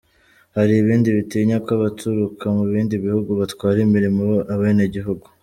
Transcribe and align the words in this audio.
Hari 0.55 0.73
ibindi 0.81 1.07
bitinya 1.17 1.57
ko 1.63 1.69
abaturuka 1.77 2.45
mu 2.57 2.63
bindi 2.71 2.95
bihugu 3.05 3.29
batwara 3.39 3.77
imirimo 3.87 4.25
abenegihugu". 4.53 5.25